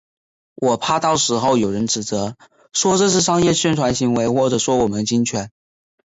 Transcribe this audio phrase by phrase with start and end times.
[0.55, 2.35] 我怕到时候有人指责，
[2.73, 5.51] 说这是商业宣传行为或者说我们侵权